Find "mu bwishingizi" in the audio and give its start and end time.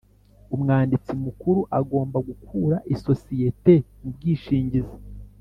3.99-4.95